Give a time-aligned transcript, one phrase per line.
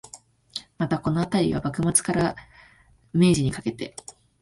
[0.79, 2.35] また、このあたりは、幕末から
[3.13, 3.95] 明治にかけて